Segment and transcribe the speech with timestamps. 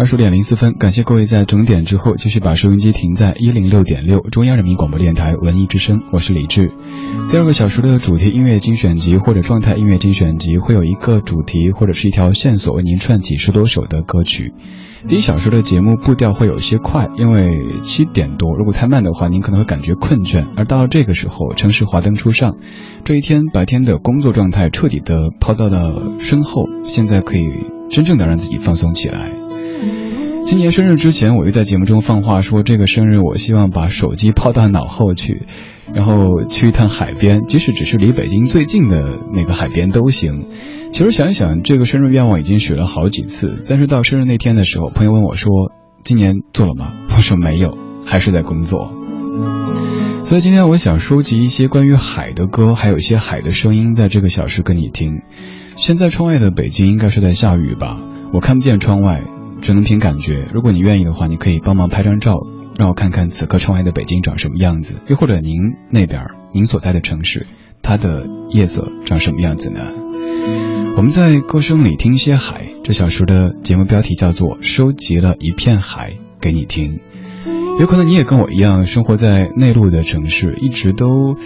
[0.00, 6.72] 二十点零四分，感谢各位在整点之后继续把收音机停在一零六点六中央人民广播电台文艺之声，我是李志。
[7.30, 14.54] 第二个小时的主题音乐精选集或者状态音乐精选集会有一个主题或者是一条线索为您串起十多首的歌曲。
[15.06, 20.46] 第一小时的节目步调会有些快，因为七点多，如果太慢的话，您可能会感觉困倦。
[20.56, 22.56] 而到了这个时候，城市华灯初上，
[23.04, 27.50] 这一天白天的工作状态彻底的抛到了身后，现在可以
[27.90, 29.39] 真正的让自己放松起来。
[30.46, 35.46] 今年生日之前，我又在节目中放话说，这个生日我希望把手机抛到脑后去，
[35.94, 40.46] 然后去一趟海边，即使只是离北京最近的那个海边都行。
[40.92, 45.50] 其实想一想，这个生日愿望已经许了好几次，但是到生日那天的时候，朋友问我说
[46.02, 48.92] ：“今年做了吗？”我说没有，还是在工作。
[50.24, 55.20] 所以今天我想收集一些关于海的歌，还有一些海的声音，在这个小时跟你听。
[55.76, 58.00] 现在窗外的北京应该是在下雨吧？
[58.32, 59.22] 我看不见窗外。
[59.60, 60.48] 只能凭感觉。
[60.52, 62.40] 如果你愿意的话，你可以帮忙拍张照，
[62.78, 65.00] 让我看看此刻窗外的北京长什么样子。
[65.06, 65.58] 又或者您
[65.90, 66.22] 那边，
[66.52, 67.46] 您所在的城市，
[67.82, 69.80] 它的夜色长什么样子呢？
[70.96, 72.66] 我们在歌声里听一些海。
[72.82, 76.98] 这小时的节目标题叫做《收集了一片海给你听》。
[77.78, 81.36] 有可能你也跟我一样，生活在内陆的城市，一直都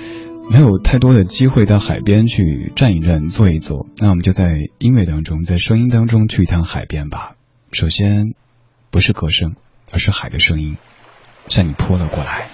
[0.50, 3.86] 没有太多的机会到海边去站一站、坐一坐。
[4.00, 7.34] 那我们就在音乐当中，在声音当中去一趟海边吧。
[7.74, 8.34] 首先，
[8.92, 9.56] 不是歌声，
[9.90, 10.76] 而是海的声音，
[11.48, 12.46] 向你扑了过来。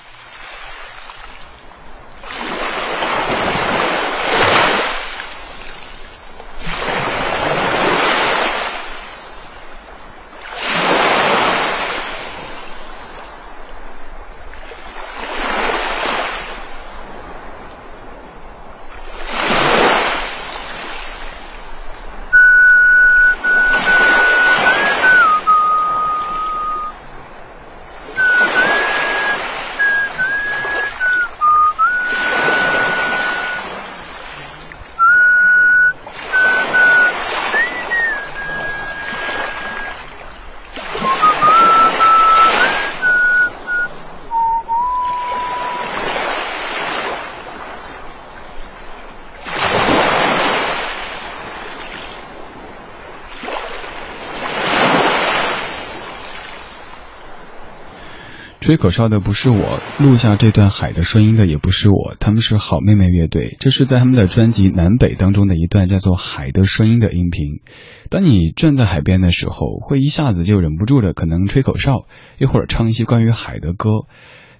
[58.70, 63.56] 吹口哨的不是我，录下这段海的声音的也不是我，他们是好妹妹乐队。
[63.58, 67.62] 这是在他们的专辑《南北》当中的一段叫做《海的声音》的音频。
[68.10, 72.06] 当你站在海边的时候，会一下子就忍不住的可能吹口哨，
[72.38, 74.06] 一会儿唱一些关于海的歌，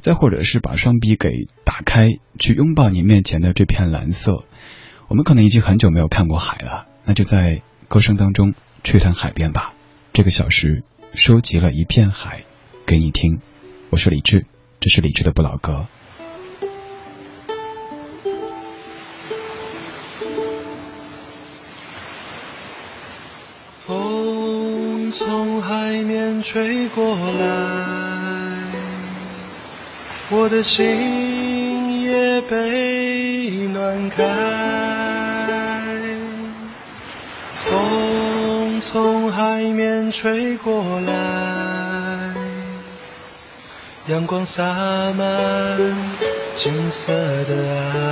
[0.01, 1.29] 再或者是把双臂给
[1.63, 2.09] 打开，
[2.41, 4.43] 去拥抱你面前的这片蓝色。
[5.07, 9.73] 我们可能已经很久没有看过海了，那就在歌声当中吹谈海边吧。
[10.13, 10.83] 这个小时
[11.13, 12.43] 收集了一片海
[12.85, 13.39] 给你听。
[13.91, 14.47] 我是李志，
[14.79, 15.89] 这是李志的不老歌。
[23.85, 28.63] 风从海面吹过来，
[30.31, 34.25] 我的心也被暖开。
[37.65, 41.80] 风从海面吹过来。
[44.11, 45.17] 阳光洒满
[46.57, 47.55] 金色的
[47.95, 48.03] 岸，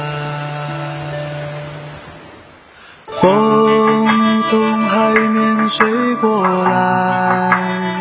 [3.20, 8.00] 风从海面吹过来，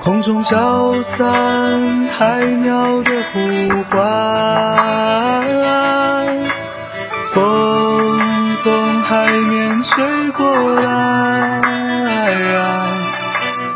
[0.00, 3.38] 空中飘散海鸟的呼
[3.90, 3.98] 唤。
[7.34, 10.46] 风从海面吹过
[10.82, 11.37] 来。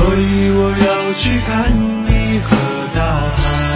[0.00, 1.70] 所以我要去看。
[2.06, 2.56] 你和
[2.94, 3.69] 大海。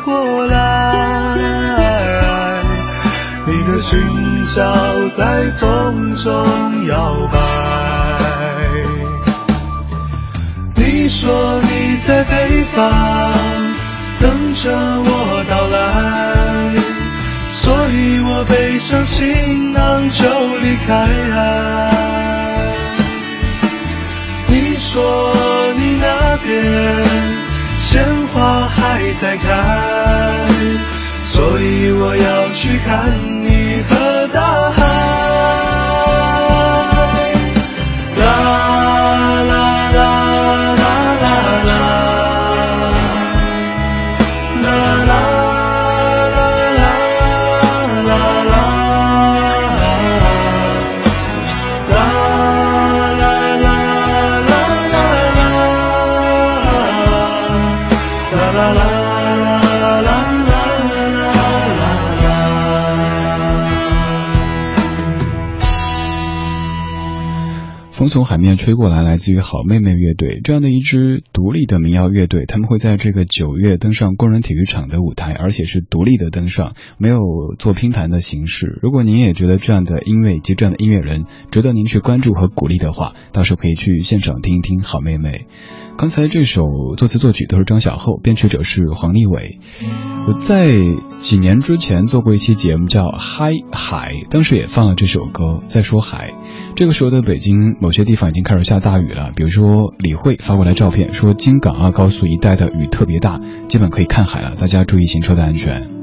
[0.00, 1.34] 过来，
[3.46, 3.98] 你的裙
[4.44, 4.62] 角
[5.16, 7.38] 在风中摇摆。
[10.74, 13.32] 你说你在北方
[14.18, 16.74] 等着我到来，
[17.52, 20.24] 所以我背上行囊就
[20.62, 21.06] 离开。
[24.46, 25.32] 你说
[25.76, 26.48] 你那边
[27.90, 28.04] 鲜
[28.34, 30.46] 花还在开，
[31.24, 33.37] 所以我要去看
[68.08, 77.20] 从海面吹过来，来自于好妹妹乐队这样的一支独立的民谣乐队，他们会在这个九月登上工人体育场的舞台，而且是独立的登上，没有
[77.58, 78.78] 做拼盘的形式。
[78.82, 85.46] 如果您也觉得这样的音乐以及这样的音乐人值得您去关注和鼓励的话，到时候可以去现场听一听好妹妹。
[85.96, 86.62] 刚才这首
[86.96, 89.58] 作词作曲都是张小厚，编曲者是黄立伟。
[90.28, 90.68] 我在
[91.18, 96.34] 几年之前做过一期节目叫《嗨海》，当时也放了这首歌，在说海。
[96.78, 99.32] 这个时候的北京，某些地方已经开始下大雨了。
[99.34, 104.54] 比如说，李慧发过来照片，说京港澳高速一带的雨特别大，基本可以看海了。
[104.54, 105.97] 大家注意行车的安全。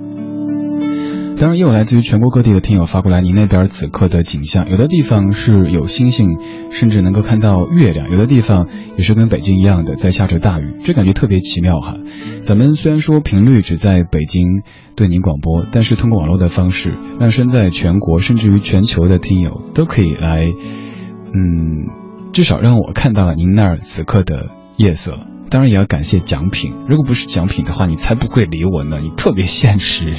[1.38, 4.70] 当然，也有来自于全国各地的听友发过来您那边此刻的景象。
[4.70, 6.38] 有的地方是有星星，
[6.72, 8.68] 甚至能够看到月亮；有的地方
[8.98, 11.98] 也是跟北京一样的在下着大雨，这感觉特别奇妙哈。
[12.40, 14.64] 咱们虽然说频率只在北京
[14.96, 25.20] 对您广播，但是通过网络的方式，让身在全国甚至于全球的听友都可以来，嗯，至少让我看到了您那儿此刻的夜色。
[25.48, 29.00] 当然也要感谢奖品，如果不是奖品的话，你才不会理我呢。
[29.00, 30.16] 你特别现实，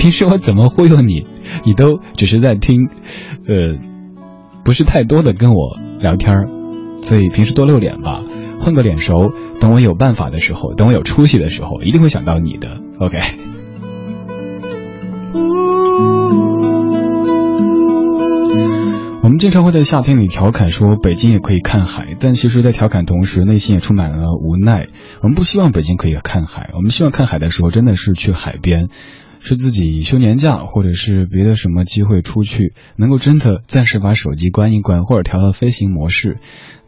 [0.00, 1.26] 平时我怎么忽悠你，
[1.66, 2.88] 你都只是在听，
[3.46, 3.78] 呃，
[4.64, 6.48] 不是太多的跟我聊天，
[7.02, 8.22] 所以平时多露脸吧，
[8.62, 9.30] 混个脸熟。
[9.60, 12.80] 等我有办法的时候，等我有出息的时候，一定会想到你的。
[12.98, 13.18] OK。
[19.22, 24.88] 我们经常会在夏天里调侃说北京也可以看海，但其实，在调侃同时，内心也充满了无奈。
[25.20, 28.88] 我们不希望北京可以看海，我们希望看海的时候真的是去海边，
[29.40, 36.38] 是自己休年假或者是别的什么机会出去，能够真的暂时把手机关一关，或者调到飞行模式，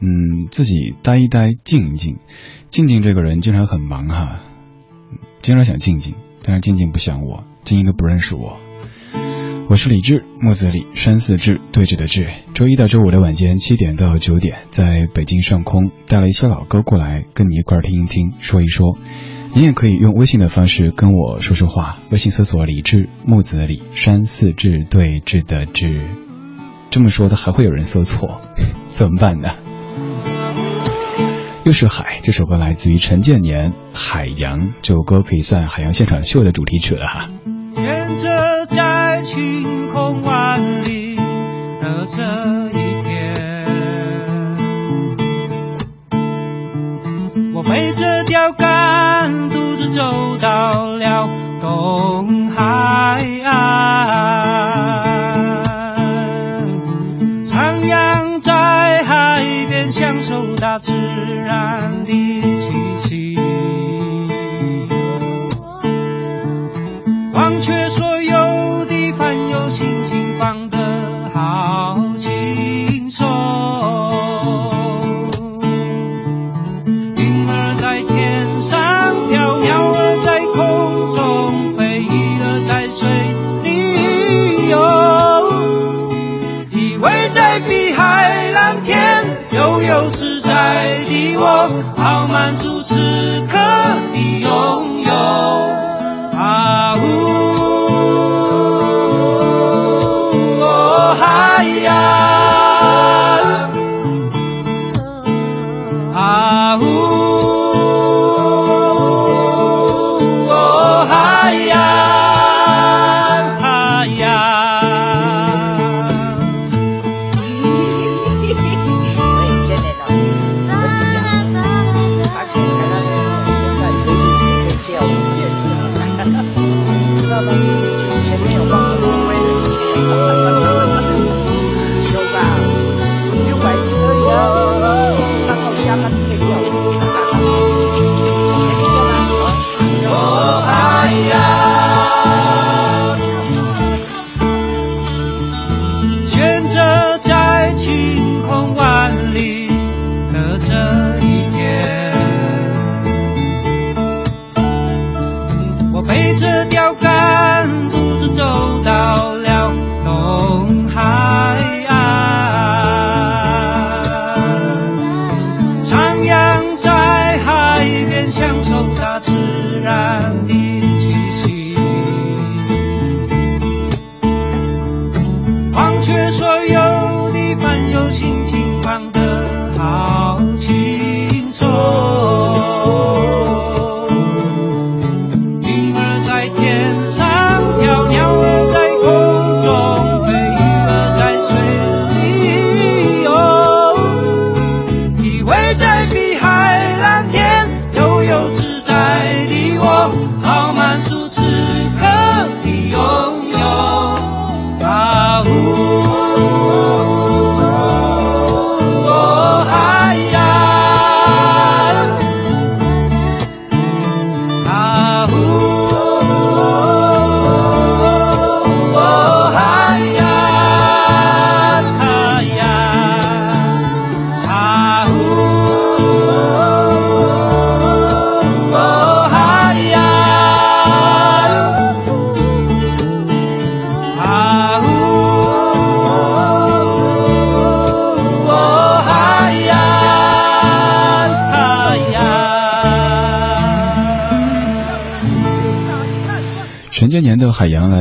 [0.00, 2.18] 嗯，自己待一待，静一静。
[2.70, 4.40] 静静这个人经常很忙哈，
[5.40, 8.58] 经常想静静，但是静静不想我，静静都不认识我。
[9.68, 12.28] 我是李志，木子李，山寺志，对峙的志。
[12.52, 18.98] 周一到周五的晚间七点到九点，在北京上空带了一些老歌过来，跟你一块儿听一听，说一说。
[19.54, 26.00] 你也可以用微信的方式跟我说说话，微信搜索李志，木子李，山寺志，对峙的志。
[26.90, 28.40] 这么说的还会有人搜错，
[28.90, 29.50] 怎么办呢？
[31.64, 37.28] 又是海，这首歌来自于陈建年，《海洋》这首歌可以算海洋现场秀的主题曲了哈。
[37.76, 42.22] 沿着在晴空万里的这
[42.70, 43.66] 一天，
[47.54, 48.21] 我背着
[60.62, 61.81] 大自然。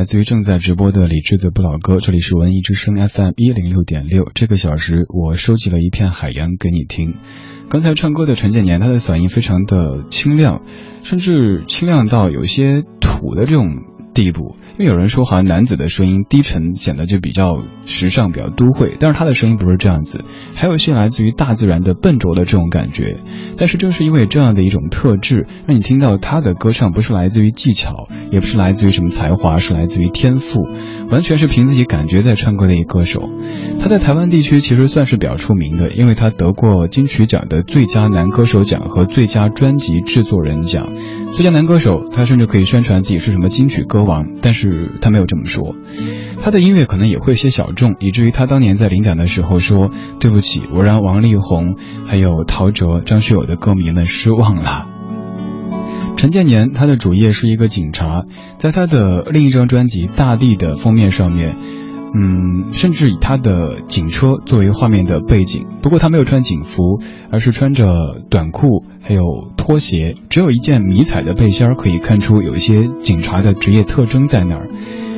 [0.02, 4.28] 来自于正在直播的李智的不老歌，这里是文艺之声 FM 一零六点六。
[4.34, 7.14] 这个小时我收集了一片海洋给你听。
[7.68, 10.62] 刚才唱歌的陈建年，他的嗓音非常的清亮，
[11.04, 13.76] 甚至清亮到有些土的这种
[14.12, 14.56] 地步。
[14.84, 18.96] 有人说，好像男子的声音低沉，显得就比较时尚，比较都会。
[18.98, 20.24] 但是他的声音不是这样子，
[20.54, 23.18] 还有一些来自于大自然的笨拙的这种感觉。
[23.56, 30.66] 但是正是因为这样的一种特质，让你听到他的歌唱不是来自于技巧，也不是来自于什么才华，是来自于天赋，
[31.10, 33.28] 完全是凭自己感觉在唱歌的一歌手。
[33.80, 40.86] 他在台湾地区其实算是比较出名的，因为他得过金曲奖的最佳男歌手奖和最佳专辑制作人奖。
[41.34, 45.74] 最佳男歌手，他甚至可以宣传自己是什么金曲歌王，但是他没有这么说。
[46.42, 54.86] 他的音乐可能也会些小众，以至于他当年在领奖的时候说：“对不起，我让王力宏、还有陶喆、张学友的歌迷们失望了。”
[56.16, 58.26] 陈建年，他的主业是一个警察，
[58.58, 61.56] 在他的另一张专辑《大地》的封面上面。
[62.14, 67.00] 嗯，甚至以他的警车作为画面的背景，不过他没有穿警服，
[67.30, 69.24] 而是穿着短裤，还有
[69.56, 74.68] 拖鞋，只有一件迷彩的背心儿，可以看出有一些警察的职业特征在那儿。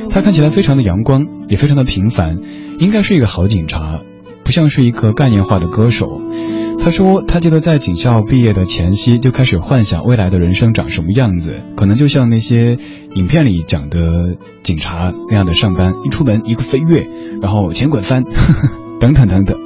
[0.09, 2.37] 他看起来非常的阳光，也非常的平凡，
[2.79, 3.99] 应该是一个好警察，
[4.45, 6.21] 不像是一个概念化的歌手。
[6.85, 12.77] 他说，他记得在警校毕业的前夕就开始幻想未来的人生长什么样子，可能就像那些
[13.15, 17.07] 影片里讲的警察那样的上班，一出门一个飞跃，
[17.41, 18.23] 然后前滚翻，
[19.01, 19.59] 等等等等。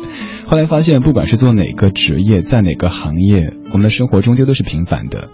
[0.46, 5.28] 后来发现，不管是做哪个职业，在哪个行业，我们的生活终究都是平凡的。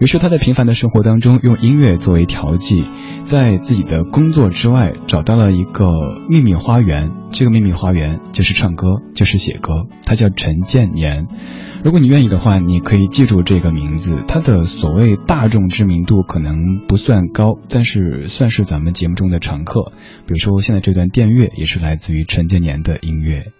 [0.00, 2.86] 于是他在平凡的生活当中，用音乐作为调剂，
[3.22, 5.90] 在自己的工作之外找到了一个
[6.26, 7.10] 秘密花园。
[7.32, 9.86] 这个秘密花园就是唱歌，就是写歌。
[10.06, 11.28] 他叫陈建年。
[11.84, 14.24] 如果你愿意的话，你可以记住这个名字。
[14.26, 16.56] 他的所谓大众知名度可能
[16.88, 19.92] 不算高，但是算是咱们节目中的常客。
[20.26, 23.52] 比如说现在这段电乐也是来自于陈建年的音乐。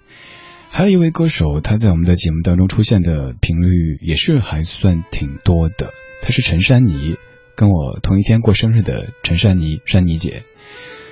[0.70, 5.90] 还有一位歌手，他在我们的节目当中出现的频率也是还算挺多的。
[6.22, 7.16] 她是陈珊妮，
[7.54, 10.42] 跟我同一天过生日的陈珊妮，珊妮姐。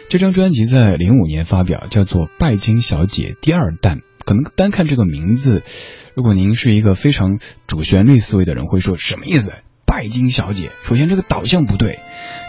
[0.08, 3.98] 这张专辑在零五年发表，叫做《拜金小姐第二弹》。
[4.24, 5.62] 可能单看这个名字，
[6.14, 9.52] 如果您是一个非常主旋律思维的人，会说什么意思？
[9.86, 11.98] 拜金小姐，首先这个导向不对。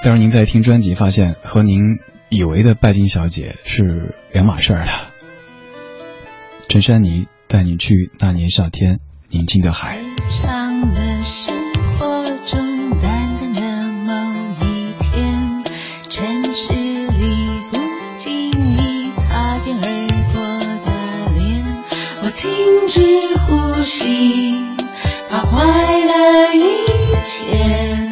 [0.03, 1.81] 但是您在听专辑，发现和您
[2.29, 4.91] 以为的拜金小姐是两码事儿了。
[6.67, 8.99] 陈珊妮带你去那年夏天
[9.29, 9.97] 宁静的海。
[10.29, 11.58] 长的生
[22.39, 23.01] 停止
[23.36, 24.63] 呼吸，
[25.29, 26.62] 把坏的一
[27.22, 28.08] 切。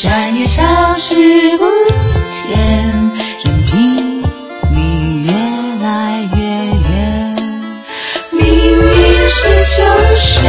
[0.00, 0.62] 转眼消
[0.96, 1.14] 失
[1.58, 1.64] 不
[2.30, 2.58] 见，
[3.44, 4.22] 任凭
[4.70, 5.30] 你越
[5.84, 7.36] 来越远。
[8.30, 9.82] 命运是秋
[10.16, 10.40] 水，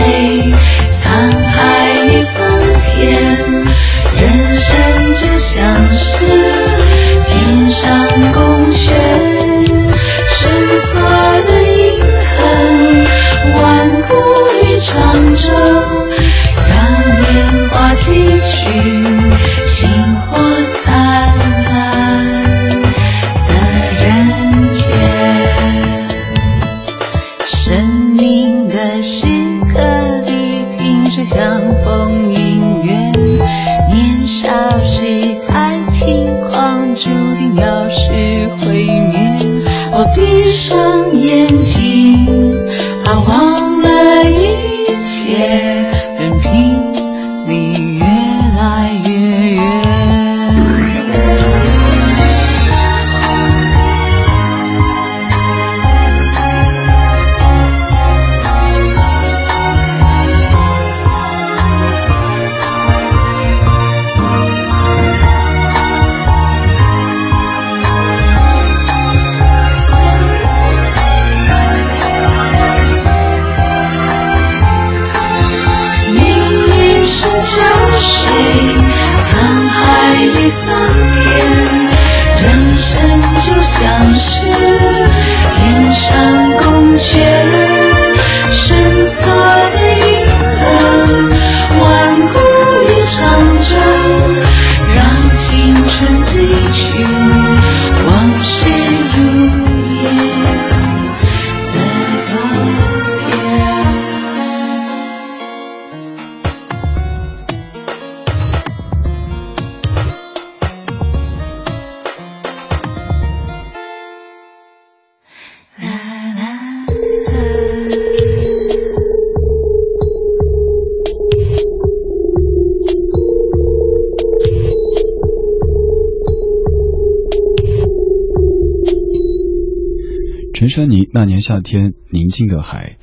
[130.61, 132.99] 陈珊妮那年夏天，宁静的海。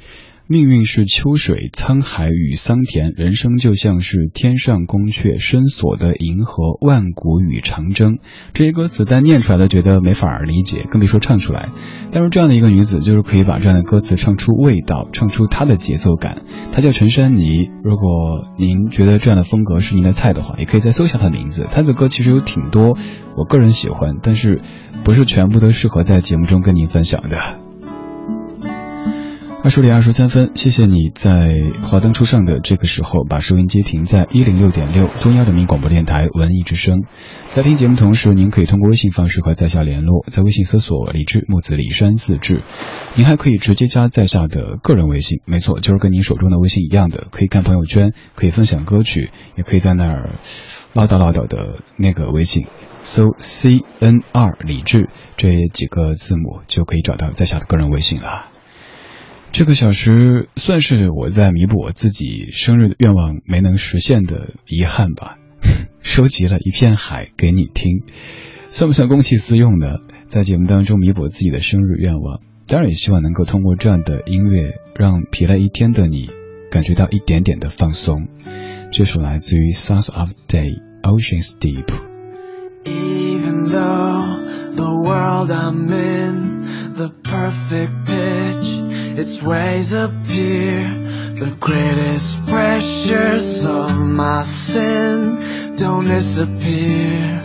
[0.50, 8.16] 命运是秋水，沧海与桑田，人生就像是天上宫阙，深锁的银河，万古与长征。
[8.54, 11.68] 这些歌词单念出来都觉得没法理解，更别说唱出来。
[12.12, 16.40] 但是这样的一个女子，就是可以把这样的歌词唱出味道，唱出她的节奏感。
[16.72, 17.68] 她叫陈珊妮。
[17.84, 21.68] 如果您觉得这样的风格是您的菜的话，也可以再搜一下她的名字。
[21.70, 22.96] 她的歌其实有挺多，
[23.36, 24.62] 我个人喜欢，但是
[25.04, 27.67] 不是全部都适合在节目中跟您分享的。
[29.60, 37.02] 二十点二十三分，谢谢你在华灯初上的这个时候把收音机停在一零六点六中央人民广播电台文艺之声。
[37.48, 42.62] 在听节目同时，您可以通过微信方式和在下联络，在微信搜索“李志木子李山四志”。
[43.16, 50.38] 您还可以直接加在下的个人微信，没错，就是跟您手中的微信一样的，可以看朋友圈，可以分享歌曲，也可以在那儿
[50.92, 52.66] 唠叨唠叨的那个微信，
[53.02, 58.46] 搜 “c n 二李志”这几个字母就可以找到在下的个人微信了。
[59.50, 65.36] 这个小时算是我在弥补我自己生日愿望没能实现的遗憾吧。
[66.00, 68.04] 收集了一片海给你听，
[68.68, 69.96] 算不算公器私用呢？
[70.28, 76.30] 在节目当中弥补自己的生日愿望，当然也希望能够通过这样的音乐，让疲累一天的你
[76.70, 78.28] 感觉到一点点的放松。
[78.92, 81.86] 这首来自于 Sounds of Day Oceans Deep。
[82.84, 88.07] Even though the world I'm in, the perfect.
[89.18, 90.84] Its ways appear.
[91.34, 97.42] The greatest pressures of my sin don't disappear.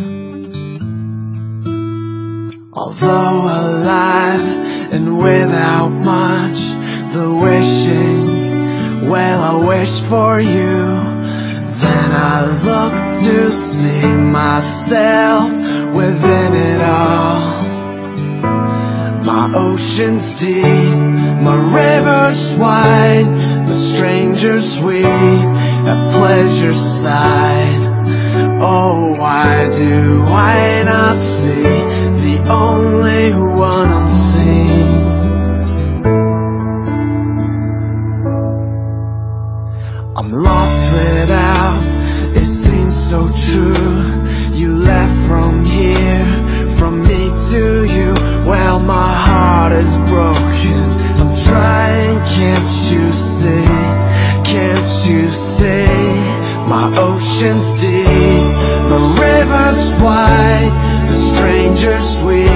[2.73, 4.45] Although alive
[4.93, 6.59] and without much,
[7.13, 10.77] the wishing, well, I wish for you.
[11.83, 12.37] Then I
[12.69, 12.93] look
[13.25, 15.51] to see myself
[15.95, 17.63] within it all.
[19.23, 21.02] My ocean's deep,
[21.43, 27.83] my river's wide, the stranger's sweet, at pleasure's side.
[28.61, 31.63] Oh, why do I not see
[32.23, 35.03] the only one unseen?
[40.15, 44.27] I'm lost without, it seems so true.
[44.55, 48.13] You left from here, from me to you.
[48.47, 49.92] Well, my heart is
[52.35, 53.63] can't you see?
[54.43, 55.85] Can't you see?
[56.67, 58.53] My ocean's deep,
[58.91, 60.73] the river's wide,
[61.09, 62.52] the stranger's sweet,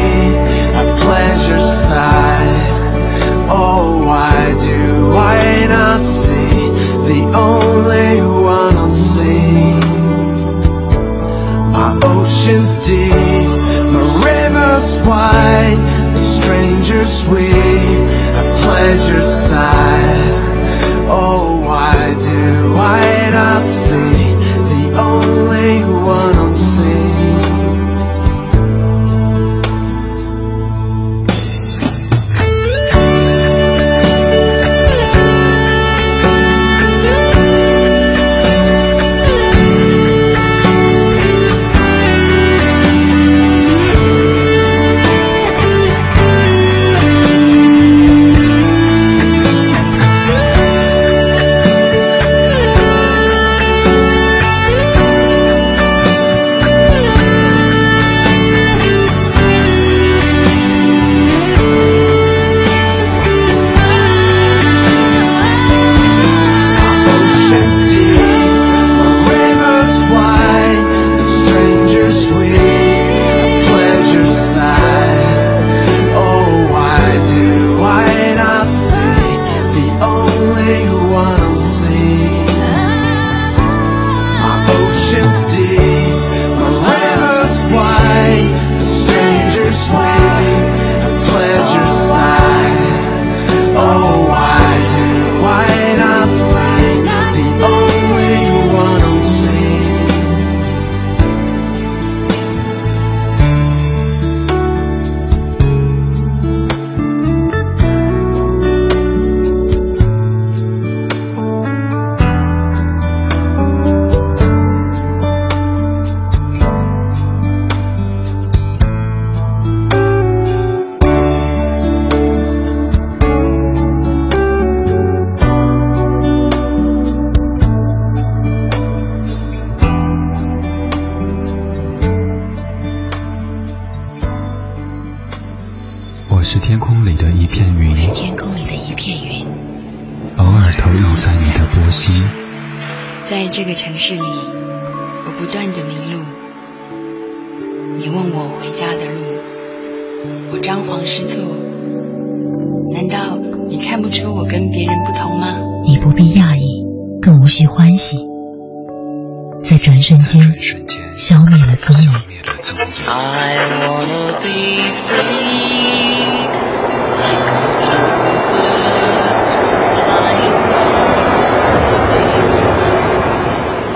[161.94, 162.88] 消灭了踪影。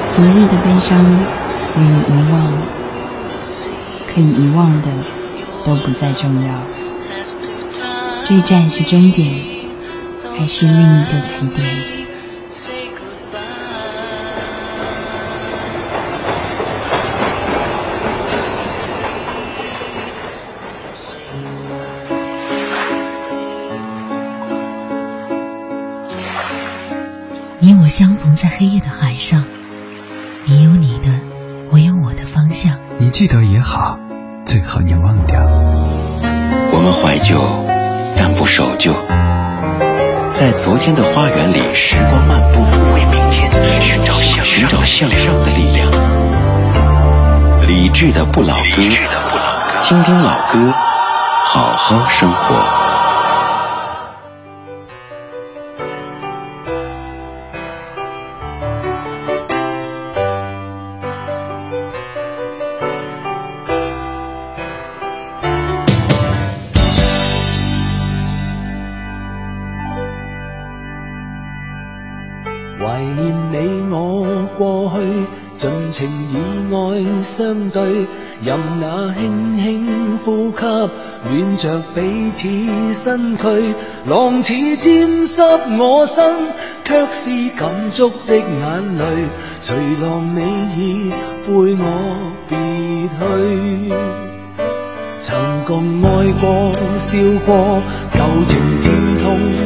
[0.08, 1.01] 昨日的悲伤
[1.77, 2.51] 与遗忘，
[4.08, 4.91] 可以遗忘的
[5.65, 6.63] 都不再重要。
[8.23, 9.34] 这一站是终点，
[10.38, 12.01] 还是另一个起点？
[27.63, 29.43] 你我相逢在黑夜的海上，
[30.45, 31.19] 你有你的，
[31.71, 32.80] 我有我的方向。
[32.97, 34.00] 你记得也好，
[34.47, 35.39] 最好你忘掉。
[35.43, 37.39] 我们怀旧，
[38.17, 38.91] 但不守旧。
[40.34, 42.62] 在昨天的花园里，时光漫步，
[42.95, 45.88] 为明天寻找向寻找向上的力量。
[47.67, 48.82] 理智的不老歌，
[49.84, 50.74] 听听老歌，
[51.45, 52.90] 好好生活。
[78.43, 82.47] 任那轻轻呼吸，暖着彼此
[82.93, 85.41] 身躯，浪似沾湿
[85.79, 86.23] 我身，
[86.84, 89.29] 却是感触的眼泪。
[89.60, 90.39] 谁让你
[90.75, 91.12] 已
[91.45, 91.86] 背我
[92.49, 92.57] 别
[93.19, 93.93] 去？
[95.17, 97.79] 曾共爱过，笑过，
[98.12, 98.89] 旧情刺
[99.21, 99.25] 痛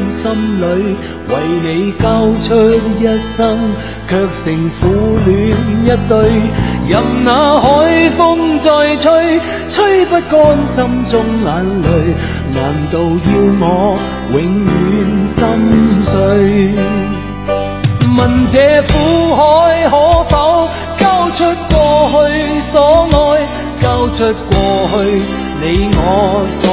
[0.09, 0.97] 心里，
[1.29, 2.03] 为你交
[2.41, 2.53] 出
[2.99, 3.57] 一生，
[4.09, 5.31] 却成苦恋
[5.81, 6.13] 一对。
[6.87, 11.87] 任那海风再吹，吹不干心中眼泪。
[12.53, 13.63] 难道要我
[14.31, 15.35] 永远心
[16.01, 16.15] 碎？
[18.17, 18.93] 问这苦
[19.35, 19.41] 海
[19.89, 19.93] 可
[20.29, 20.33] 否
[20.97, 21.75] 交出过
[22.11, 22.73] 去所
[23.11, 23.13] 爱，
[23.81, 24.53] 交出过
[24.91, 24.95] 去
[25.61, 25.63] 你
[25.97, 25.99] 我
[26.61, 26.63] 所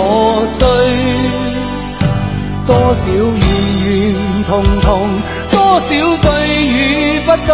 [0.59, 0.61] 需？
[2.65, 3.43] 多少怨
[3.83, 3.91] 怨
[4.47, 4.51] 痛
[4.83, 4.91] 痛，
[5.51, 6.31] 多少对
[6.63, 6.71] 与
[7.27, 7.51] 不对，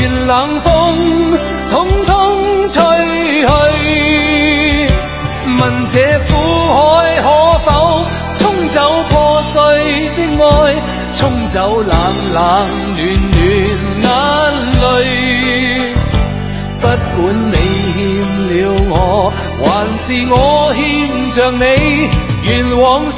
[0.00, 0.70] 愿冷风。
[1.70, 1.74] 统
[2.06, 2.10] 统
[2.68, 2.80] 吹
[3.42, 3.48] 去，
[5.60, 5.94] 问这
[6.28, 6.30] 苦
[6.72, 6.74] 海
[7.22, 7.24] 可
[7.64, 7.68] 否
[8.34, 8.76] 冲走
[9.08, 9.52] 破碎
[10.16, 10.44] 的爱，
[11.12, 11.90] 冲走冷
[12.32, 12.40] 冷
[12.96, 13.02] 暖
[14.00, 14.06] 暖眼
[14.82, 14.84] 泪。
[16.80, 17.18] 不管
[17.50, 17.54] 你
[17.94, 18.52] 欠了
[18.90, 18.92] 我，
[19.62, 19.64] 还
[19.96, 20.34] 是我
[20.74, 20.78] 欠
[21.32, 21.62] 着你，
[22.42, 23.16] 愿往事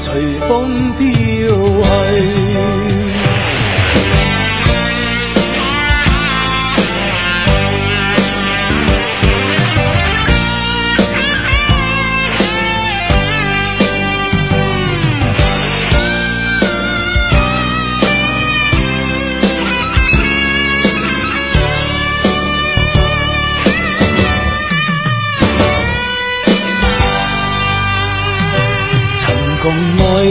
[0.00, 0.06] 随
[0.48, 0.48] 风
[0.96, 1.97] 飘去。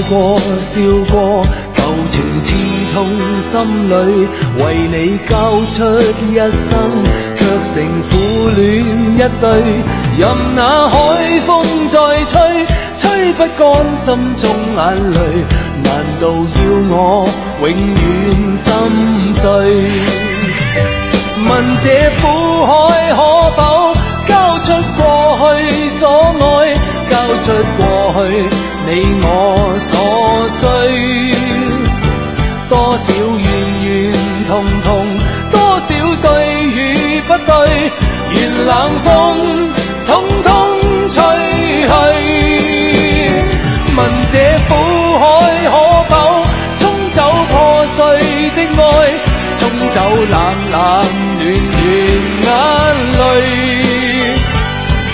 [0.09, 1.43] 过笑过，
[1.73, 2.47] 旧情刺
[2.93, 2.95] 痛
[3.41, 4.27] 心里，
[4.63, 5.33] 为你交
[5.71, 5.83] 出
[6.31, 7.03] 一生，
[7.35, 7.39] 却
[7.73, 8.09] 成苦
[8.55, 8.61] 恋
[9.15, 9.45] 一对。
[10.17, 10.21] 任
[10.55, 10.95] 那海
[11.45, 11.49] 风
[11.89, 12.65] 再吹，
[12.97, 13.61] 吹不干
[14.05, 15.17] 心中眼泪。
[15.83, 15.87] 难
[16.19, 17.27] 道要我
[17.61, 18.65] 永远心
[19.35, 19.45] 碎？
[21.49, 21.51] 问
[21.83, 21.85] 这
[22.19, 22.23] 苦
[22.65, 22.71] 海
[23.11, 23.17] 可
[23.55, 23.59] 否
[24.27, 24.67] 交出
[24.97, 25.01] 过
[25.59, 26.01] 去所
[26.39, 26.73] 爱，
[27.09, 27.45] 交出
[27.77, 27.81] 过
[28.25, 28.76] 去。
[28.89, 29.27] 你我
[29.77, 30.63] 所需，
[32.69, 33.03] 多少
[33.37, 33.47] 怨
[33.83, 33.85] 怨
[34.47, 34.49] 痛
[34.81, 34.87] 痛，
[35.51, 35.85] 多少
[36.21, 36.25] 对
[36.71, 37.51] 与不对，
[38.31, 38.71] 愿冷
[39.03, 39.05] 风
[40.07, 40.09] 统
[40.41, 40.47] 统
[41.09, 41.15] 吹
[41.83, 41.89] 去。
[43.97, 43.99] 问
[44.31, 44.35] 这
[44.69, 44.71] 苦
[45.19, 45.21] 海
[45.67, 45.75] 可
[46.07, 46.11] 否
[46.79, 47.19] 冲走
[47.49, 47.53] 破
[47.87, 47.99] 碎
[48.55, 48.81] 的爱，
[49.57, 50.35] 冲走冷
[50.71, 51.45] 冷暖暖
[51.83, 52.47] 眼
[53.19, 53.19] 泪，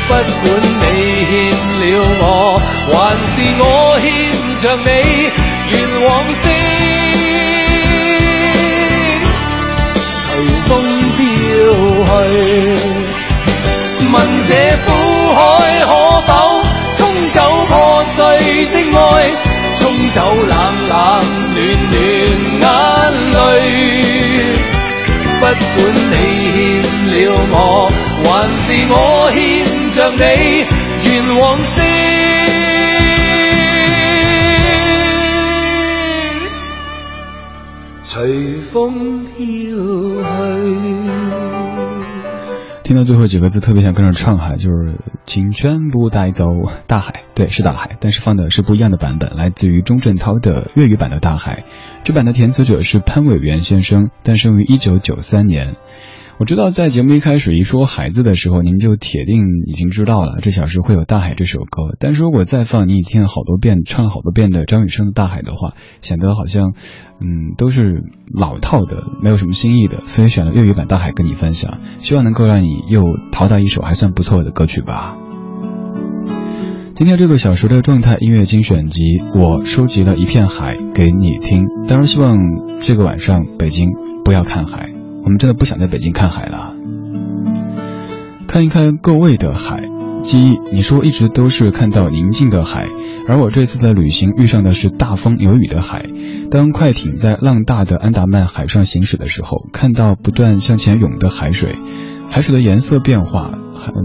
[0.07, 0.45] 不管
[1.25, 1.31] 欠
[1.79, 1.83] 了
[2.19, 2.59] 我
[2.91, 2.93] 还
[3.27, 3.63] 是我
[4.01, 4.05] 欠
[4.61, 4.87] 着你
[5.71, 6.43] 愿往昔
[10.21, 10.25] 随
[10.67, 10.71] 风
[11.15, 11.21] 飘
[12.05, 12.11] 去
[14.11, 14.51] 问这
[14.85, 14.87] 苦
[15.33, 15.39] 海
[15.85, 15.91] 可
[16.27, 16.29] 否
[16.95, 17.71] 冲走破
[18.15, 18.15] 碎
[18.65, 19.01] 的爱
[19.75, 19.81] 冲
[20.11, 20.51] 走冷
[20.89, 20.91] 冷
[22.59, 22.61] 暖暖眼
[23.31, 23.39] 泪
[25.39, 25.51] 不管
[26.11, 26.13] 你
[26.53, 27.13] 欠了
[27.49, 27.53] 我
[28.23, 28.93] 还是我
[29.31, 29.35] 欠
[29.91, 30.82] 着你？
[31.39, 31.81] 往昔，
[38.03, 39.43] 随风飘去。
[42.83, 46.47] 听到最后几个字，特别想跟着唱哈，就是请全部带走
[46.85, 47.23] 大海。
[47.33, 51.63] 对，是大海，但是放的是不一样的版本，来自于钟镇涛的粤语版的大海。
[52.03, 55.77] 这版的填词者是潘伟元先生，诞生于一九九三年。
[56.43, 61.95] 我知道在节目一开始一说孩子的时候，您就铁定已经知道了这小时会有《大海》这首歌。
[62.01, 66.73] 但是如果再放你听了好多遍、唱了好多遍的张雨生的《大海》的话，显得好像，
[67.21, 68.03] 嗯，都是
[68.37, 70.01] 老套的，没有什么新意的。
[70.01, 75.15] 所以选了粤语版《大海》跟你分享，希望能够让你又淘到一首还算不错的歌曲吧。
[76.93, 79.01] 今天这个小时的状态音乐精选集，
[79.33, 81.63] 我收集了一片海给你听。
[81.87, 82.35] 当然，希望
[82.81, 83.91] 这个晚上北京
[84.25, 84.92] 不要看海。
[85.23, 86.75] 我们真的不想在北京看海了，
[88.47, 89.89] 看一看各位的海。
[90.21, 92.87] 记忆，你说一直都是看到宁静的海，
[93.27, 96.05] 而我这次的旅行遇上的是大风有雨的海。
[96.49, 101.75] 当快艇在浪大的安达曼海上行驶的时候，看到不断向前涌的海水，
[102.29, 103.51] 海水的颜色变化，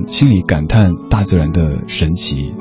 [0.08, 2.52] 心里感叹大自然的神奇。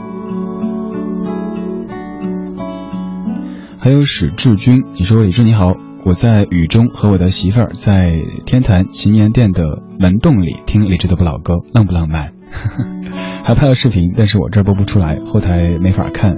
[3.80, 5.87] 还有史志军，你说李志你好。
[6.08, 12.32] 我在雨中和我的媳妇儿在天坛祈年殿的门洞里听李志的不老歌，浪不浪漫？
[13.44, 16.38] 还拍了视频，但是我这儿播不出来，后台没法看。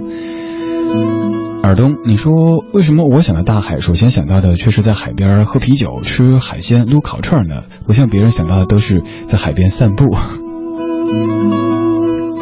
[1.62, 2.32] 尔东，你说
[2.72, 7.62] 为什么我想到大海，首先想到的却是在海边喝啤酒、吃海鲜、撸烤串呢？
[7.86, 10.16] 不像别人想到的都是在海边散步。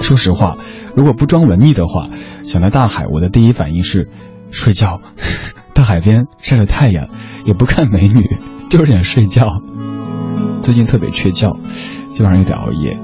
[0.00, 0.56] 说实话，
[0.96, 2.08] 如果不装文艺的话，
[2.42, 4.08] 想到大海，我的第一反应是
[4.50, 5.00] 睡觉。
[5.74, 7.08] 在海边晒着太阳，
[7.44, 8.36] 也不看美女，
[8.68, 9.62] 就是想睡觉。
[10.60, 11.52] 最近特别缺觉，
[12.10, 12.98] 基本上有点熬夜。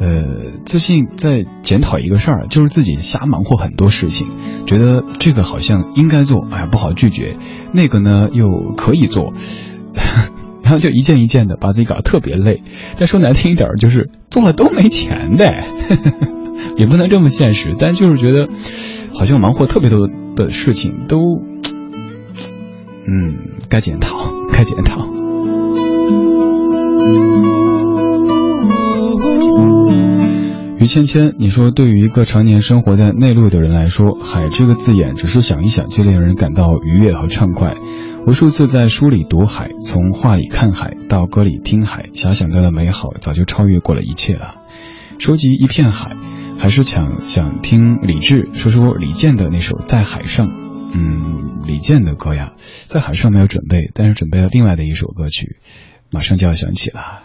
[0.00, 4.28] 呃，最近在检讨一个事儿，就是自己瞎忙活很多事情，
[4.66, 7.36] 觉得这个好像应该做，哎呀不好拒绝；
[7.72, 9.32] 那个呢又可以做，
[10.62, 12.62] 然后就一件一件的把自己搞得特别累。
[12.98, 15.64] 但说难听一点，就是做了都没钱的，
[16.78, 17.74] 也不能这么现实。
[17.78, 18.48] 但就是觉得，
[19.12, 21.18] 好像忙活特别多的事情都。
[23.06, 25.06] 嗯，该检讨，该检讨。
[30.78, 37.74] 于芊芊，你说对于一个常年生活在内陆的人来说，“海”这个字眼，只是想一想就令人感到愉悦和畅快。
[38.26, 44.56] 无数次在书里读海，从画里看海，到歌里听海，遐想到的美好早就超越过了一切了。
[45.18, 46.16] 收集一片海，
[46.58, 50.48] 还是想想听李志说说李健的那首《在海上》。
[50.96, 52.52] 嗯，李健的歌呀，
[52.86, 55.56] 在海上没有准备，但是准备了另外的一首歌曲，
[56.10, 57.20] 马上就要响起了。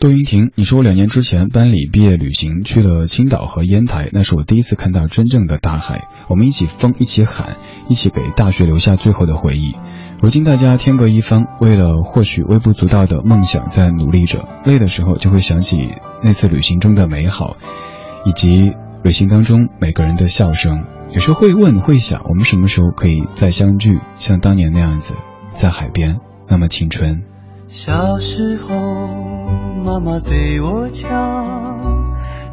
[0.00, 7.56] 杜云婷，你说我两年之前班里毕业旅行去了青岛和烟台，那是我第一次看到真正的大海，我们一起疯，一起喊，
[7.88, 9.76] 一起给大学留下最后的回忆。
[10.22, 15.76] 如今大家天各一方，为了获取微不足道的梦想在努力着，累的时候就会想起
[16.22, 17.56] 那次旅行中的美好，
[18.24, 20.84] 以及旅行当中每个人的笑声。
[21.10, 25.16] 有时候会问会想，我们什么时候可以再相聚，像当年那样子，
[25.50, 27.24] 在海边，那么青春。
[27.68, 28.76] 小时候，
[29.84, 31.10] 妈妈对我讲，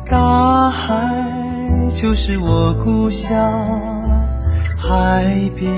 [0.09, 3.29] 大海就是我故乡，
[4.75, 5.69] 海边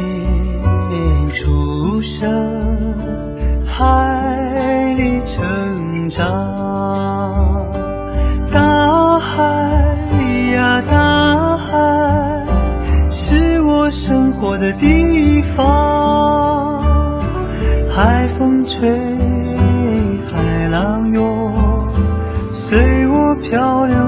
[1.34, 2.94] 出生，
[3.66, 6.28] 海里成长，
[8.52, 9.44] 大海
[10.54, 12.46] 呀大海。
[13.10, 17.20] 是我生活的地方，
[17.90, 18.90] 海风吹，
[20.32, 21.90] 海浪涌，
[22.52, 24.08] 随我漂流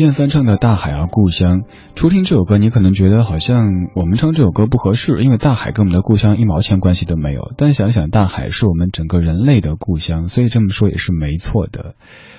[0.00, 1.58] 健翻唱的《大海啊故乡》，
[1.94, 7.52] 初听这首歌，你可能觉得好像我们唱这首歌不合适，因为大海跟我们的故乡一毛钱关系都没有。
[7.58, 11.96] 但想想，大海是我们整个人类的故乡，所以这么说也是没错的。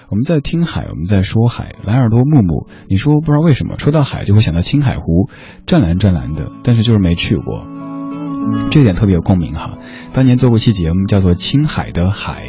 [0.10, 1.76] 我们在听海，我们在说海。
[1.86, 5.30] 蓝耳朵木木，你说不知道为什么说到海就会想到青海湖，
[5.68, 7.68] 湛蓝湛蓝的，但是就是没去过，
[8.72, 9.78] 这点特别有共鸣哈。
[10.16, 12.46] 当年做过一期节目叫做《青海的海》。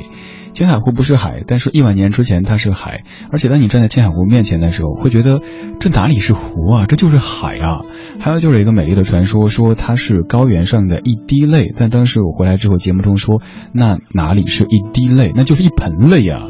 [0.52, 3.04] 青海湖不是海，但是亿万年之前它是海。
[3.30, 5.40] 而且当你站在青海湖面前的时候，会觉得
[5.80, 7.80] 这哪里是湖啊，这就是海啊！
[8.20, 11.70] 还有就是一个美丽的传说，说它是高原上的一滴泪。
[11.76, 13.40] 但当时我回来之后，节目中说
[13.72, 16.48] 那哪里是一滴泪，那就是一盆泪啊！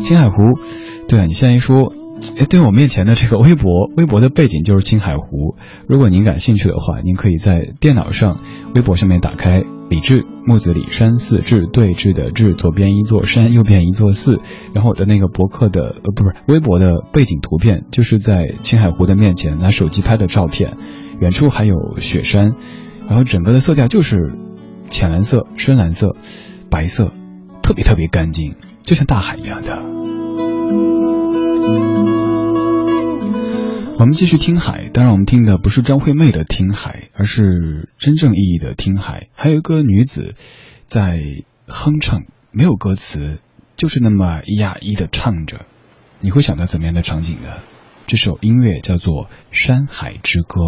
[0.00, 0.36] 青海湖，
[1.08, 1.92] 对啊，你现在一说。
[2.38, 5.56] 哎，对我面前的这个微博，微博的背景就是青海湖。
[5.88, 8.42] 如果您感兴趣的话，您可以在电脑上、
[8.74, 14.38] 微博上面打开“李志木子李山寺志对峙的志”，左边一座山，右边一座寺。
[14.72, 20.78] 然后我的那个博客的呃，不是微博的背景图片，就是在青海湖的面前拿手机拍的照片，
[21.18, 22.54] 远处还有雪山，
[23.08, 24.32] 然后整个的色调就是
[24.90, 26.14] 浅蓝色、深蓝色、
[26.70, 27.12] 白色，
[27.60, 29.89] 特别特别干净，就像大海一样的。
[34.00, 39.28] 我们继续听海，当然我们听的不是张惠妹的《听海》，而是真正意义的听海。
[39.34, 40.36] 还有一个女子
[40.86, 41.20] 在
[41.66, 43.40] 哼唱，没有歌词，
[43.76, 45.66] 就是那么咿呀咿的唱着，
[46.18, 47.48] 你会想到怎么样的场景呢？
[48.06, 50.62] 这首音乐叫做《山海之歌》。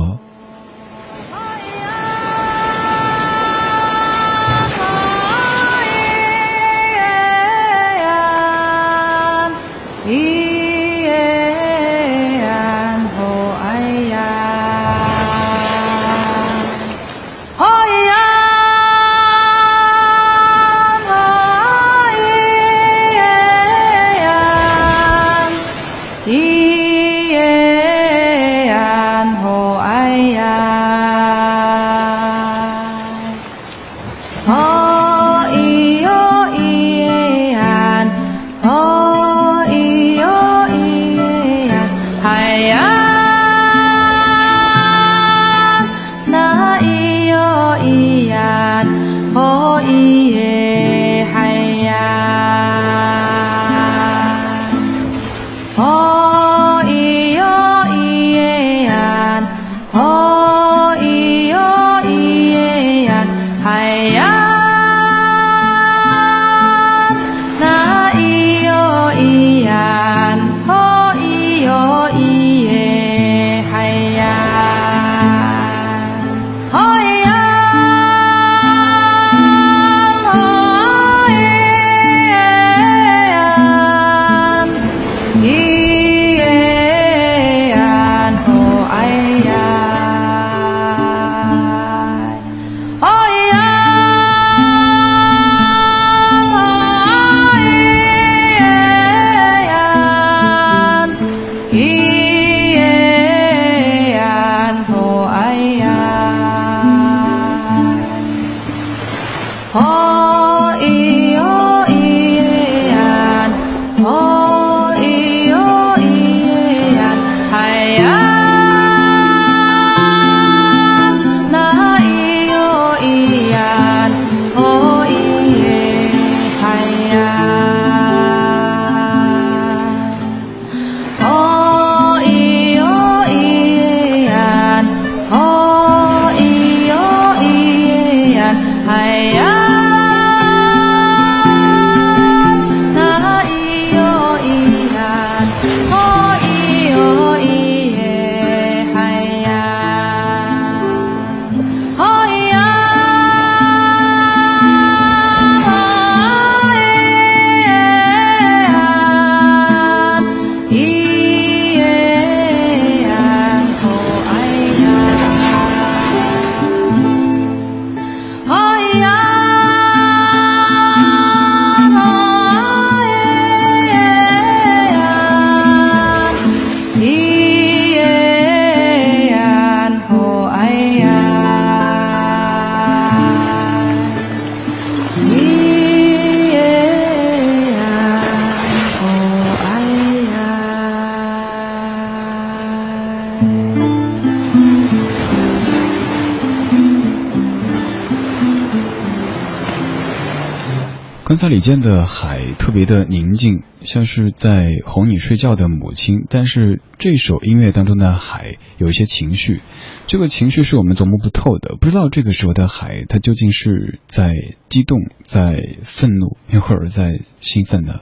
[201.33, 206.27] 刚才李健的海特别的宁静，像是在哄你睡觉的母亲。
[206.29, 209.63] 但是这首音乐当中的海有一些情绪，
[210.07, 211.75] 这个情绪是我们琢磨不透的。
[211.81, 214.35] 不知道这个时候的海，它究竟是在
[214.69, 218.01] 激动、在愤怒，又或者在兴奋呢？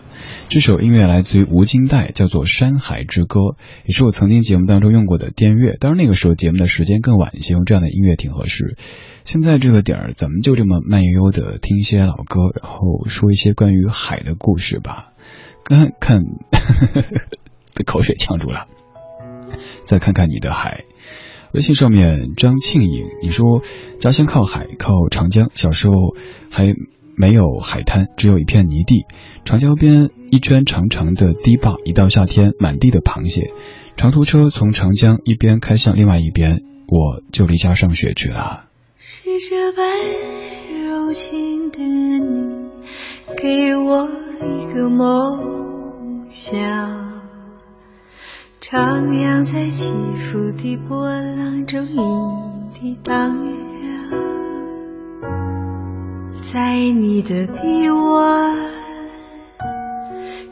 [0.48, 3.38] 这首音乐来自于吴金代，叫做《山海之歌》，
[3.86, 5.76] 也是我曾经节目当中用过的电乐。
[5.78, 8.76] 当然那个时候节目的时间更晚一些，用这样的音乐挺合适。
[9.30, 15.12] 现在这个点儿，咱们就这么慢悠悠的听一些老歌，然后说一些关于海的故事吧。
[15.62, 16.24] 看看，
[17.72, 18.66] 被 口水呛住了。
[19.84, 20.82] 再看看你的海，
[21.52, 23.62] 微信上面张庆颖，你说
[24.00, 25.94] 家乡靠海，靠长江，小时候
[26.50, 26.74] 还
[27.14, 29.04] 没有海滩，只有一片泥地，
[29.44, 33.52] 长江边一圈长长的堤坝，一到夏天满地的螃蟹，
[33.94, 38.69] 长途车从长江一边开向另外一边，我就离家上学去了。
[39.22, 39.84] 是这般
[40.82, 42.70] 柔情的你，
[43.36, 44.08] 给我
[44.40, 47.20] 一个梦想，
[48.62, 51.86] 徜徉在起伏的波浪中，
[52.72, 54.10] 一地荡漾，
[56.50, 58.56] 在你的臂弯，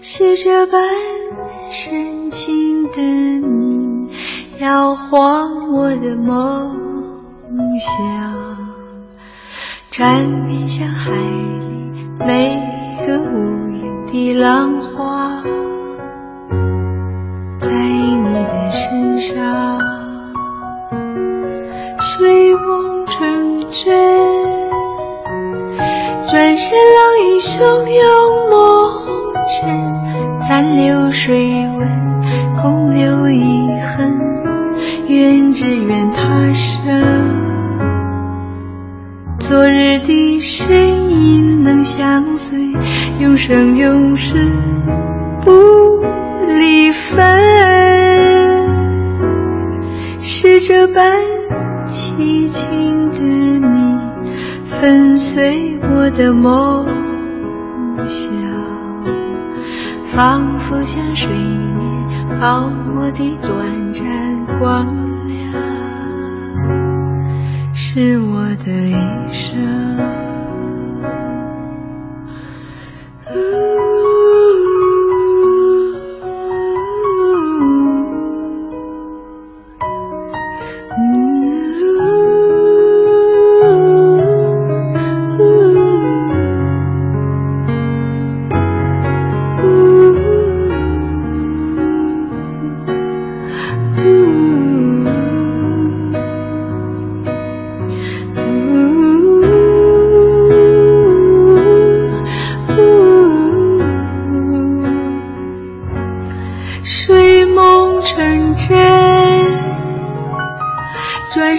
[0.03, 0.79] 是这般
[1.71, 4.11] 深情的你，
[4.61, 6.88] 摇晃我的梦。
[7.59, 7.99] 梦想，
[9.91, 12.57] 缠绵像海里每
[13.05, 13.35] 个无
[13.73, 15.43] 言的浪花，
[17.59, 19.81] 在你的身上，
[21.99, 23.93] 睡梦成真。
[26.29, 27.57] 转身浪影汹
[27.89, 28.05] 涌
[28.51, 28.55] 梦
[29.49, 31.89] 尘，残留水纹，
[32.63, 34.17] 空留遗恨。
[35.09, 37.08] 愿只愿他生，
[39.49, 42.71] 昨日的身影能相随，
[43.19, 44.35] 永生永世
[45.41, 46.03] 不
[46.47, 47.19] 离分。
[50.21, 51.03] 是这般
[51.87, 53.19] 凄情的
[53.67, 53.97] 你，
[54.69, 56.85] 粉碎我的梦
[58.05, 58.31] 想，
[60.15, 65.08] 仿佛像水面泡沫的短暂光，
[67.99, 70.28] 是我的一生。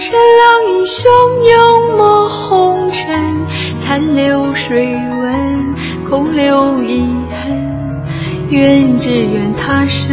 [0.00, 1.04] 转身浪影汹
[1.44, 3.44] 涌抹红尘，
[3.78, 5.74] 残留水纹，
[6.08, 8.48] 空留遗恨。
[8.48, 10.08] 愿只愿他生，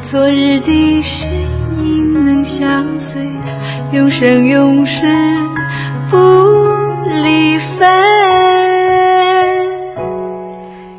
[0.00, 1.30] 昨日的身
[1.84, 3.20] 影能相随，
[3.92, 5.04] 永生永世
[6.10, 6.16] 不
[7.04, 7.86] 离分。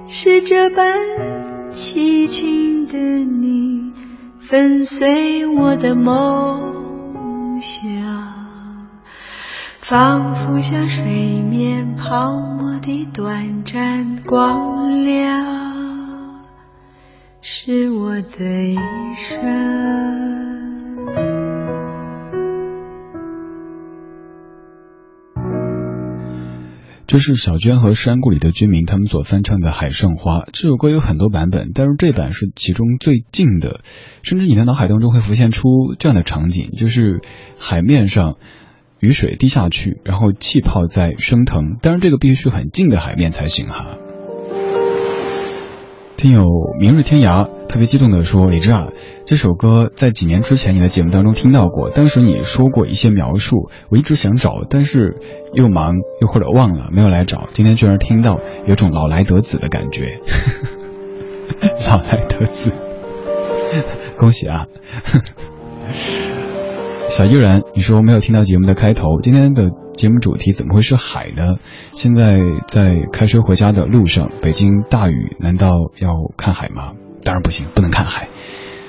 [0.07, 0.99] 是这般
[1.73, 3.90] 凄情的你，
[4.51, 7.89] 跟随我的梦想，
[9.79, 16.43] 仿佛像水面泡沫的短暂光亮，
[17.39, 18.43] 是我的
[18.73, 18.77] 一
[19.15, 20.70] 生。
[27.11, 30.39] 这是小娟和山谷里的居民他们所翻唱的《海上花》。
[30.53, 33.81] 这首歌有很多版本，但是这版是其中最近的，
[34.23, 35.67] 甚至你的脑海当中会浮现出
[35.99, 37.19] 这样的场景：就是
[37.59, 38.37] 海面上
[39.01, 41.79] 雨水滴下去，然后气泡在升腾。
[41.81, 43.97] 当然，这个必须是很近的海面才行哈。
[46.15, 46.45] 听友
[46.79, 48.89] 明日天涯特别激动地说：“李志啊，
[49.23, 55.15] 这首歌在几年之前你的节目当中听到过，当时你说过一些描述，我一直想找，但是
[55.53, 57.47] 又忙又或者忘了，没有来找。
[57.53, 60.19] 今天居然听到，有种老来得子的感觉，
[61.87, 62.73] 老来得子，
[64.19, 64.65] 恭喜啊！
[67.07, 71.55] 小依然，你说没有听到节目的开头，今天的节目主题怎么会是海呢？
[71.93, 76.91] 现在在开车回家的路上，北京大雨，难道要看海吗？
[77.23, 78.27] 当然不行，不能看海。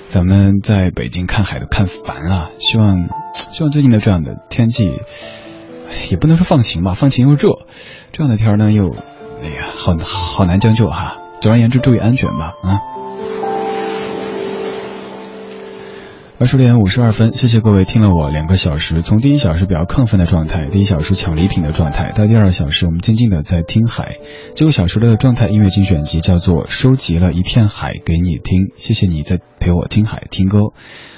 [0.08, 4.92] 咱们在北京看海都看烦了，希望希望最近的这样的天气
[6.10, 7.66] 也不能说放晴吧，放晴又热，
[8.12, 8.90] 这样的天儿呢又，
[9.42, 11.18] 哎呀，好好难将就哈。
[11.40, 12.80] 总而言之，注意安全吧，啊。
[16.42, 24.16] 二十点五十二分，谢谢各位听了我两个小时，从第一小时比较亢奋的状态，第一小时抢礼品的状态，到第二小时我们静静的在听海，
[24.56, 30.58] 这个小时的状态音乐精选集叫做收集了一片海给你听，谢谢你在陪我听海听歌。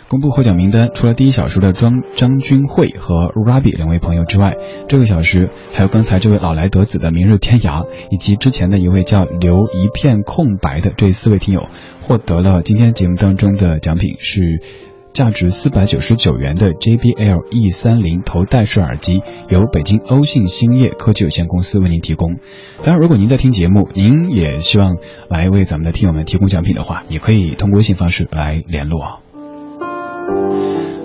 [0.08, 4.54] 公布获奖名单，除了第一小时的张张君慧和 Rabi 两位朋友之外，
[4.88, 11.68] 这个小时还有刚才这位老来得子的明日天涯，以及之前的一位叫留一片空白的这四位听友，
[12.02, 14.60] 获得了今天节目当中的奖品是。
[15.14, 22.40] 价值四百九十九元的 JBL E 三零头戴式耳机，由北京欧信兴业科技有限公司为您提供。
[22.82, 24.96] 当然，如果您在听节目，您也希望
[25.28, 29.20] 来为咱们的听友们提供奖品的话，也可以通过微信方式来联络。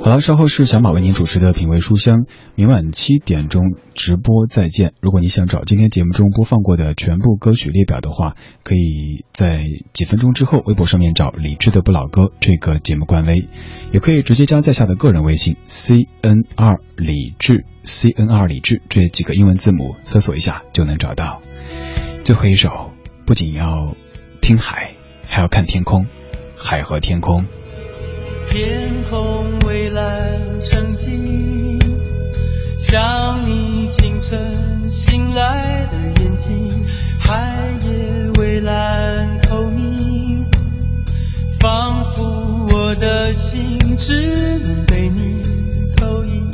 [0.01, 2.25] 好了，稍后是小马为您主持的品味书香，
[2.55, 4.93] 明晚七点钟直播再见。
[5.01, 13.49] 如果你想找今天节目中播放过的全部歌曲列表的话，可以在几分钟之后微博上面找李志的不老歌这个节目官微，
[13.91, 21.41] 也可以直接加在下的个人微信 C N R 李志 C N R 李志这几个英文字母搜索一下就能找到。
[22.23, 22.91] 最后一首
[23.25, 23.95] 不仅要
[24.41, 24.93] 听海，
[25.27, 26.07] 还要看天空，
[26.55, 27.45] 海和天空。
[28.49, 29.59] 天空
[30.59, 31.79] 蔚蓝成镜，
[32.77, 36.69] 像你清晨醒来的眼睛；
[37.17, 40.45] 海也蔚蓝透明，
[41.61, 45.41] 仿佛我的心只能被你
[45.95, 46.51] 投影。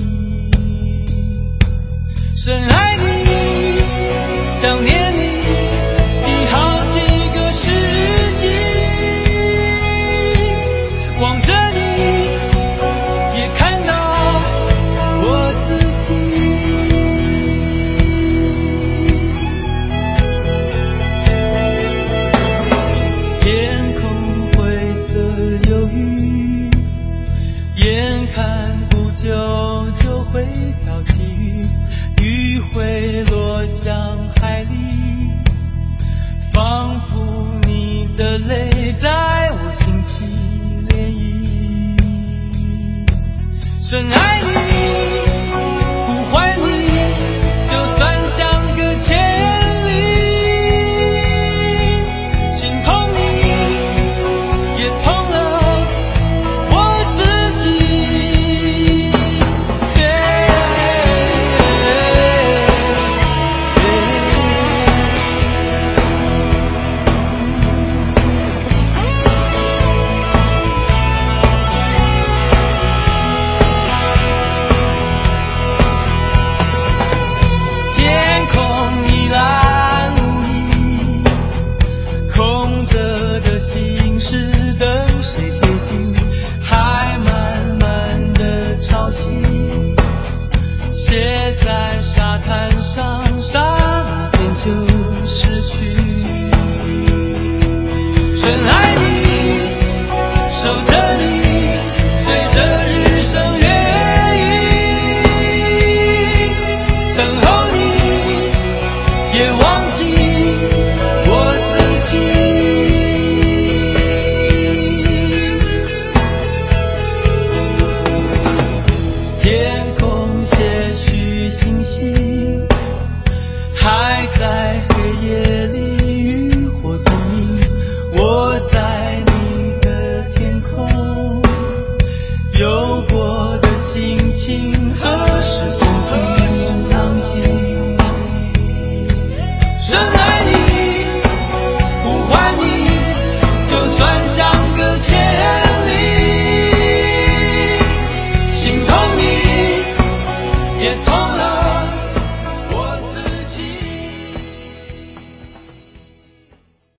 [2.35, 3.24] 深爱你，